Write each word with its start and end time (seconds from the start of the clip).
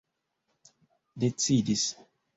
decidis 1.25 1.85